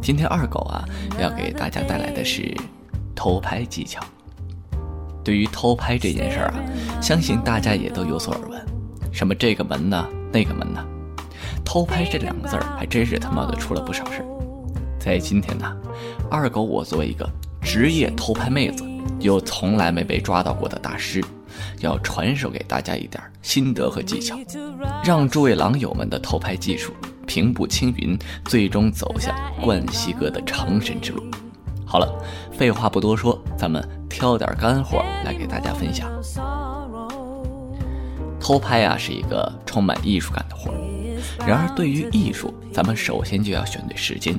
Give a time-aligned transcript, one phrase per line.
[0.00, 0.84] 今天二狗啊
[1.20, 2.56] 要给大家带来的是
[3.14, 4.00] 偷拍技巧。
[5.24, 6.56] 对于偷拍这件事儿啊，
[7.02, 8.66] 相信大家也都有所耳闻，
[9.12, 10.82] 什么这个门呢，那个门呢，
[11.64, 14.24] 偷拍这两个字儿还真是他妈的出了不少事儿。
[14.98, 15.76] 在今天呢，
[16.30, 17.28] 二狗我作为一个
[17.60, 18.84] 职业偷拍妹子，
[19.20, 21.22] 又从来没被抓到过的大师，
[21.80, 24.38] 要传授给大家一点心得和技巧，
[25.04, 26.94] 让诸位狼友们的偷拍技术。
[27.28, 29.32] 平步青云，最终走向
[29.62, 31.22] 冠希哥的成神之路。
[31.86, 32.10] 好了，
[32.50, 36.10] 废话不多说，咱们挑点干货来给大家分享。
[38.40, 40.78] 偷拍啊，是一个充满艺术感的活儿。
[41.46, 44.34] 然而，对于艺术，咱们首先就要选对时间。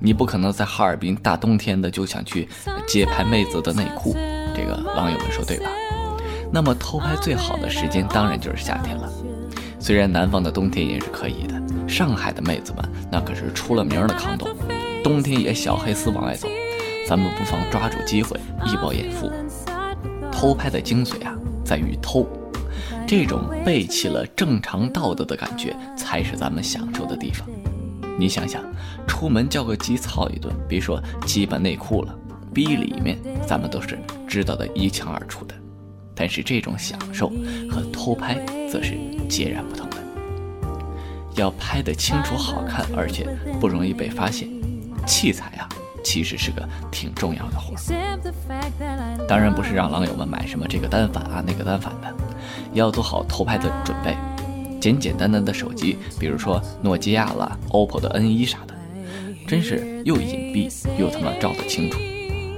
[0.00, 2.48] 你不可能在哈尔滨大冬天的就想去
[2.88, 4.16] 街拍妹子的内裤，
[4.54, 5.70] 这个网友们说对吧？
[6.52, 9.08] 那么，偷拍最好的时间当然就是夏天了。
[9.82, 11.60] 虽然南方的冬天也是可以的。
[11.88, 14.48] 上海的妹子们那可是出了名的抗冻，
[15.02, 16.46] 冬天也小黑丝往外走。
[17.08, 19.28] 咱们不妨抓住机会一饱眼福。
[20.30, 22.24] 偷拍的精髓啊，在于偷，
[23.08, 27.44] 这种背弃了正常道德的感觉，才是咱们享受的地方。
[28.16, 28.62] 你想想，
[29.08, 32.16] 出门叫个鸡操一顿，别说鸡巴内裤了，
[32.54, 35.54] 逼里面咱们都是知道的一清二楚的。
[36.14, 37.32] 但是这种享受
[37.68, 38.38] 和偷拍
[38.72, 38.96] 则是
[39.28, 39.98] 截然不同的。
[41.34, 43.26] 要拍得清楚好看，而且
[43.60, 44.48] 不容易被发现，
[45.06, 45.68] 器材啊，
[46.02, 49.26] 其实是个挺重要的活儿。
[49.28, 52.14] 当然不是让狼友们买什么这个单反啊那个单反的，
[52.72, 54.16] 要做好偷拍的准备。
[54.80, 58.74] 简简单单的手机，比如说诺基亚啦、OPPO 的 N1 啥的，
[59.46, 61.98] 真是又隐蔽又他妈照得清楚。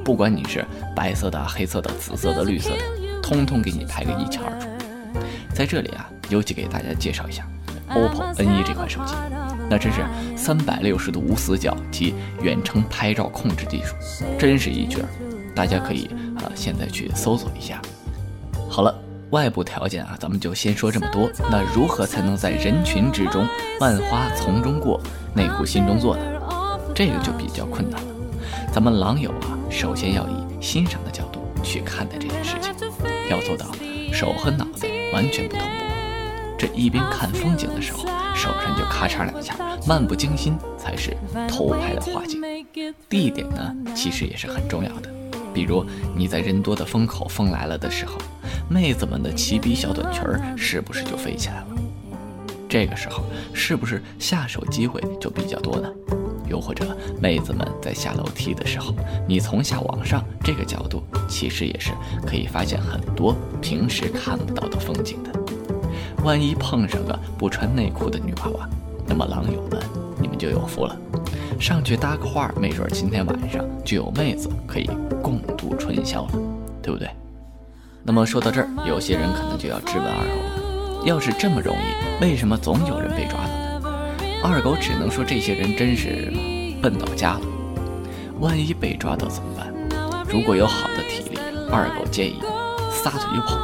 [0.04, 4.68] 不管你是白色的、黑色的、紫色的、绿色的，通通给你拍个一清二楚。
[5.54, 7.46] 在这里啊，尤其给大家介绍一下。
[7.90, 9.14] OPPO N1 这款手机，
[9.68, 10.00] 那真是
[10.36, 13.94] 三百六十度无死角及远程拍照控制技术，
[14.38, 15.04] 真是一绝。
[15.54, 16.06] 大家可以
[16.38, 17.80] 啊，现在去搜索一下。
[18.68, 18.92] 好了，
[19.30, 21.30] 外部条件啊，咱们就先说这么多。
[21.50, 23.46] 那如何才能在人群之中，
[23.78, 25.00] 万花丛中过，
[25.34, 26.24] 内裤心中坐呢？
[26.94, 28.08] 这个就比较困难了。
[28.72, 32.72] 咱们狼友啊，首先要以欣赏的角度去看待这件事情，
[33.30, 33.66] 要做到
[34.10, 35.70] 手和脑袋完全不同步。
[36.58, 38.00] 这一边看风景的时候，
[38.34, 39.54] 手上就咔嚓两下，
[39.86, 41.16] 漫不经心才是
[41.48, 42.42] 偷拍的画境。
[43.08, 45.08] 地点呢，其实也是很重要的。
[45.52, 45.86] 比如
[46.16, 48.18] 你在人多的风口，风来了的时候，
[48.68, 51.66] 妹子们的齐鼻小短裙儿是不是就飞起来了？
[52.68, 55.88] 这个时候是不是下手机会就比较多呢？
[56.48, 58.94] 又或者妹子们在下楼梯的时候，
[59.26, 61.92] 你从下往上这个角度，其实也是
[62.26, 65.30] 可以发现很多平时看不到的风景的。
[66.22, 68.68] 万一碰上个不穿内裤的女娃娃，
[69.06, 69.80] 那么狼友们，
[70.20, 70.96] 你们就有福了，
[71.60, 74.88] 上去搭个话，没准今天晚上就有妹子可以
[75.22, 76.32] 共度春宵了，
[76.82, 77.08] 对不对？
[78.02, 83.63] 那么说到这儿，有些人可能就要质问二狗了：要是这么容易，为什么总有人被抓呢？
[84.46, 86.30] 二狗只能说，这些人真是
[86.82, 87.40] 笨到家了。
[88.40, 89.72] 万一被抓到怎么办？
[90.28, 91.38] 如果有好的体力，
[91.72, 92.42] 二狗建议
[92.90, 93.58] 撒腿就跑。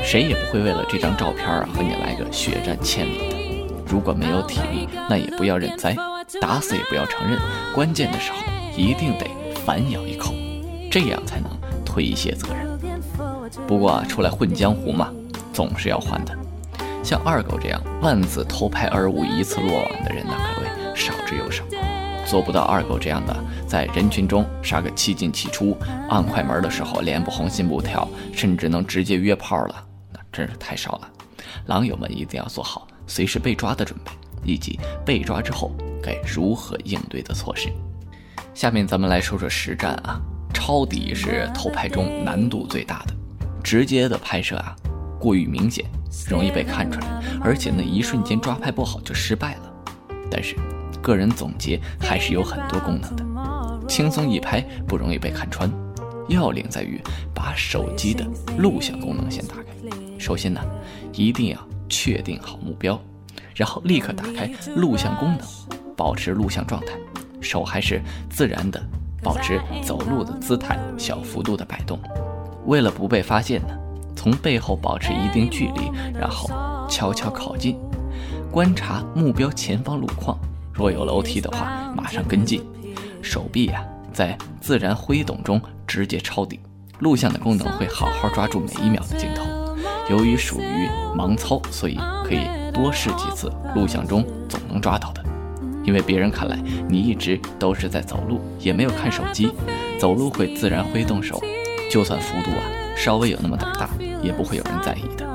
[0.00, 1.44] 谁也不会为了这张照片
[1.74, 3.74] 和你来个血战千里的。
[3.84, 5.96] 如果没有体力，那也不要认栽，
[6.40, 7.36] 打死也不要承认。
[7.74, 8.38] 关键的时候
[8.76, 9.26] 一定得
[9.66, 10.32] 反咬一口，
[10.92, 11.50] 这样才能
[11.84, 12.78] 推卸责任。
[13.66, 15.12] 不过啊，出来混江湖嘛，
[15.52, 16.38] 总是要还的。
[17.02, 21.64] 像二狗这样万次偷拍而无一次落网的人呢，可谓少之又少。
[22.24, 23.36] 做不到二狗这样的，
[23.66, 25.76] 在人群中杀个七进七出，
[26.08, 29.84] 按快门的时候脸不红心不跳，甚至能直接约炮了。
[30.12, 31.08] 那真是太少了，
[31.66, 34.12] 狼友们一定要做好随时被抓的准备，
[34.44, 37.68] 以及被抓之后该如何应对的措施。
[38.54, 40.20] 下面咱们来说说实战啊，
[40.54, 43.14] 抄底是偷拍中难度最大的，
[43.62, 44.76] 直接的拍摄啊
[45.18, 45.84] 过于明显，
[46.28, 49.72] 容易被看出来，而且那一瞬间抓拍不好就失败了。
[50.30, 50.56] 但是
[51.00, 55.70] 个人总结还是有很多功能的，轻松一拍不容易被看穿，
[56.28, 57.00] 要领在于
[57.34, 58.24] 把手机的
[58.56, 59.62] 录像功能先打开。
[60.18, 60.60] 首先呢，
[61.12, 62.98] 一定要确定好目标，
[63.54, 65.40] 然后立刻打开录像功能，
[65.96, 66.92] 保持录像状态，
[67.40, 68.00] 手还是
[68.30, 68.80] 自然的，
[69.22, 71.98] 保持走路的姿态，小幅度的摆动。
[72.66, 73.76] 为了不被发现呢，
[74.22, 76.48] 从背后保持一定距离，然后
[76.88, 77.76] 悄悄靠近，
[78.52, 80.38] 观察目标前方路况。
[80.72, 82.62] 若有楼梯的话，马上跟进。
[83.20, 86.60] 手臂呀，在自然挥动中直接抄底。
[87.00, 89.42] 录像的功能会好好抓住每一秒的镜头。
[90.08, 95.24] 由于属于盲操，所以可以多试几次，录像中总能抓到的。
[95.82, 96.56] 因为别人看来
[96.88, 99.50] 你一直都是在走路，也没有看手机。
[99.98, 101.42] 走路会自然挥动手，
[101.90, 102.62] 就算幅度啊
[102.96, 103.88] 稍微有那么点大，
[104.22, 105.26] 也不会有人在意的。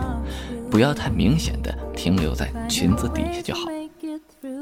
[0.70, 3.62] 不要太明显的停留在裙子底下就好。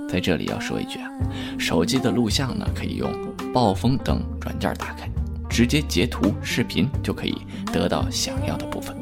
[0.09, 1.09] 在这里要说一句啊，
[1.57, 3.11] 手机的录像呢可以用
[3.53, 5.09] 暴风等软件打开，
[5.49, 7.35] 直接截图视频就可以
[7.73, 8.95] 得到想要的部分。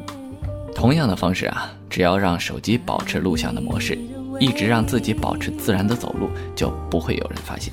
[0.74, 3.98] 同样的方式啊，只要让手机保持录像的模式。
[4.40, 7.72] 一直让自己保持自然的走路，就不会有人发现。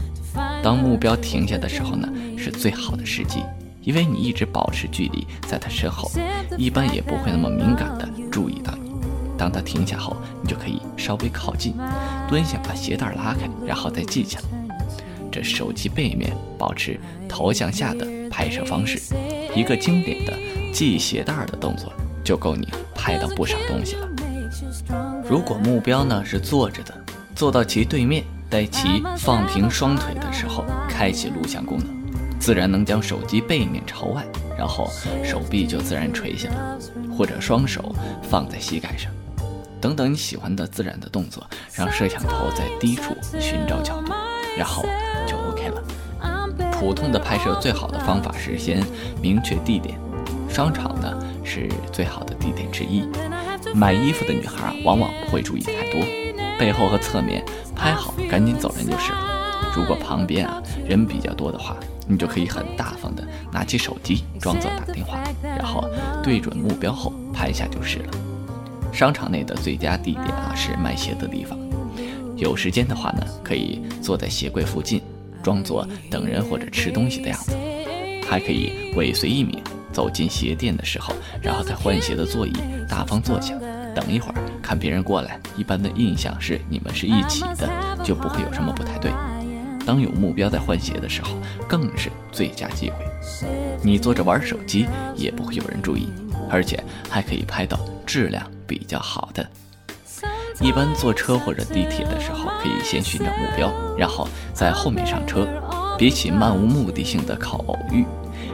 [0.63, 2.07] 当目标停下的时候呢，
[2.37, 3.43] 是最好的时机，
[3.82, 6.11] 因为你一直保持距离，在他身后，
[6.56, 8.91] 一般也不会那么敏感的注意到你。
[9.38, 11.75] 当他停下后，你就可以稍微靠近，
[12.29, 14.43] 蹲下把鞋带拉开，然后再系起来。
[15.32, 19.00] 这手机背面保持头向下的拍摄方式，
[19.55, 20.37] 一个经典的
[20.75, 21.93] 系鞋带的动作，
[22.23, 24.09] 就够你拍到不少东西了。
[25.29, 26.93] 如果目标呢是坐着的，
[27.35, 31.87] 坐到其对面，待其放平双腿的时候，开启录像功能，
[32.41, 34.25] 自然能将手机背面朝外，
[34.59, 34.91] 然后
[35.23, 36.79] 手臂就自然垂下了，
[37.17, 39.13] 或者双手放在膝盖上，
[39.79, 44.13] 等等你喜欢的自然的动作，让摄像头在低处寻找角度，
[44.57, 44.83] 然后
[45.27, 45.85] 就 OK 了。
[46.73, 48.83] 普通的拍摄最好的方法是先
[49.21, 49.99] 明确地点，
[50.49, 53.07] 商场呢是最好的地点之一。
[53.75, 56.01] 买衣服的女孩往往不会注意太多，
[56.59, 57.45] 背后和侧面
[57.77, 59.27] 拍好，赶紧走人就是了。
[59.77, 61.77] 如果旁边啊人比较多的话，
[62.11, 65.89] 你就可以很大方的拿起手机，装作打电话，然后
[66.25, 68.11] 对准目标后拍下就是了。
[68.93, 71.57] 商场内的最佳地点啊是卖鞋的地方，
[72.37, 75.01] 有时间的话呢，可以坐在鞋柜附近，
[75.41, 77.53] 装作等人或者吃东西的样子，
[78.29, 79.62] 还可以尾随一名。
[79.93, 81.12] 走进鞋店的时候，
[81.43, 82.53] 然后在换鞋的座椅
[82.89, 83.55] 大方坐下，
[83.93, 85.37] 等一会儿看别人过来。
[85.57, 87.69] 一般的印象是你们是一起的，
[88.05, 89.11] 就不会有什么不太对。
[89.87, 91.31] 当有目标在换鞋的时候，
[91.69, 92.97] 更是最佳机会。
[93.82, 94.87] 你坐着玩手机
[95.17, 99.47] 也不会有人注意你，而且还可以拍到质量比较好的。
[100.61, 105.47] 一般坐车或者地铁的时候，可以先寻找目标，然后在后面上车。
[105.99, 108.06] 比起漫无目的性的靠偶遇。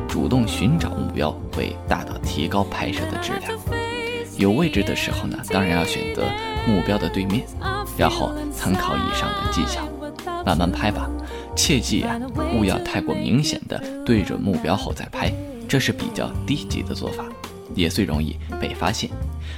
[0.09, 3.53] 主动寻找目标会大大提高拍摄的质量。
[4.37, 6.25] 有位置的时候呢，当然要选择
[6.67, 7.47] 目标的对面，
[7.97, 9.87] 然后参考以上的技巧，
[10.47, 11.11] 慢慢拍吧。
[11.57, 12.17] 切记啊，
[12.55, 15.33] 勿要太过明显的对准目标后再拍，
[15.67, 17.25] 这是比较低级的做法，
[17.75, 19.11] 也最容易被发现。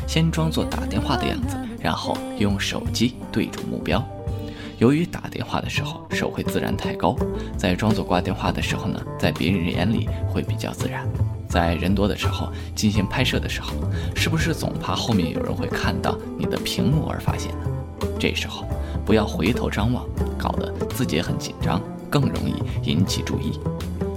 [0.06, 4.02] 先装作打电话的样子，然后用手机对准目标。
[4.78, 7.14] 由于打电话的时候手会自然抬高，
[7.58, 11.06] 在装作挂电话的时候呢，在别人眼里会比较自然。
[11.48, 13.72] 在人多的时候进行拍摄的时候，
[14.14, 17.66] 是不是总怕后面有人会看到你的屏幕而发现呢？
[18.20, 18.64] 这时候
[19.08, 20.04] 不要回头张望，
[20.36, 23.58] 搞得自己很紧张，更容易引起注意。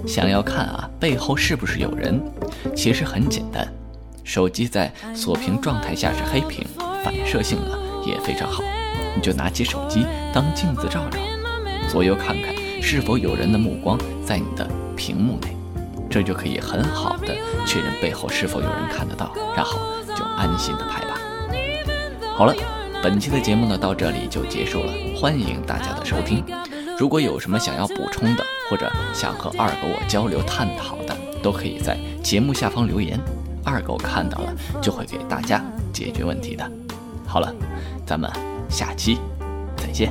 [0.06, 2.20] 想要看啊背后是不是有人，
[2.76, 3.66] 其实很简单，
[4.22, 6.66] 手机在锁屏状态下是黑屏，
[7.02, 8.62] 反射性啊也非常好。
[9.16, 11.18] 你就拿起手机当镜子照照，
[11.88, 15.56] 左右看看是否有人的目光在你的屏幕内，
[16.10, 17.34] 这就可以很好的
[17.64, 19.78] 确认背后是否有人看得到，然后
[20.14, 21.18] 就安心的拍吧。
[22.36, 22.54] 好了，
[23.02, 26.44] 本期的节目呢到这里就结束了，欢迎大家的收听。
[26.96, 33.18] 如果有什么想要补充的，或者想和二狗我交流探讨的，都可以在节目下方留言，
[33.64, 35.60] 二狗看到了就会给大家
[35.92, 36.70] 解决问题的。
[37.26, 37.52] 好了，
[38.06, 38.30] 咱们。
[38.72, 39.18] 下期
[39.76, 40.10] 再见。